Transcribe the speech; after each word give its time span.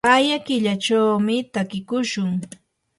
aya 0.15 0.37
killachawmi 0.45 1.35
takiykushun. 1.53 2.31